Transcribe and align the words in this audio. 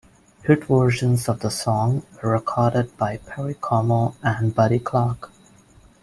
Hit 0.45 0.63
versions 0.63 1.29
of 1.29 1.41
the 1.41 1.51
song 1.51 2.01
were 2.23 2.31
recorded 2.31 2.97
by 2.97 3.17
Perry 3.17 3.53
Como 3.53 4.15
and 4.23 4.55
Buddy 4.55 4.79
Clark. 4.79 5.31